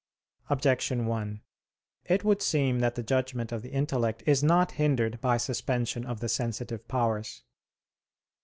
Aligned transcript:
Objection 0.49 1.05
1: 1.05 1.43
It 2.05 2.23
would 2.23 2.41
seem 2.41 2.79
that 2.79 2.95
the 2.95 3.03
judgment 3.03 3.51
of 3.51 3.61
the 3.61 3.69
intellect 3.71 4.23
is 4.25 4.41
not 4.41 4.71
hindered 4.71 5.21
by 5.21 5.37
suspension 5.37 6.07
of 6.07 6.21
the 6.21 6.27
sensitive 6.27 6.87
powers. 6.87 7.43